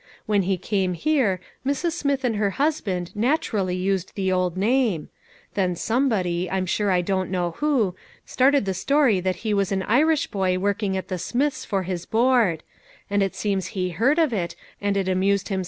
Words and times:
When 0.25 0.41
he 0.41 0.57
came 0.57 0.93
here 0.95 1.39
Mrs. 1.63 1.91
Smith 1.91 2.23
and 2.23 2.37
her 2.37 2.49
husband 2.57 3.11
naturally 3.15 3.75
used 3.75 4.13
the 4.15 4.31
old 4.31 4.57
name; 4.57 5.09
then 5.53 5.75
somebody, 5.75 6.49
I'm 6.49 6.65
sure 6.65 6.89
I 6.89 7.01
don't 7.01 7.29
know 7.29 7.51
who, 7.59 7.93
started 8.25 8.65
the 8.65 8.73
story 8.73 9.19
that 9.19 9.35
he 9.45 9.53
was 9.53 9.71
an 9.71 9.83
Irish 9.83 10.25
boy 10.25 10.57
working 10.57 10.97
at 10.97 11.07
the 11.09 11.19
Smiths 11.19 11.65
for 11.65 11.83
his 11.83 12.07
board; 12.07 12.63
and 13.11 13.21
it 13.21 13.35
seems 13.35 13.67
he 13.77 13.91
heard 13.91 14.17
of 14.17 14.33
it, 14.33 14.55
and 14.81 14.97
it 14.97 15.07
amused 15.07 15.09
him 15.09 15.09
426 15.09 15.09
LITTLE 15.11 15.19
FISHEKS: 15.19 15.49
AND 15.51 15.51
THEIR 15.51 15.57
NETS. 15.57 15.57